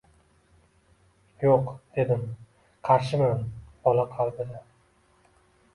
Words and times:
Yo’q,-dedim,— 1.43 2.25
qarshiman, 2.89 3.45
bola 3.87 4.09
qalbida 4.17 4.65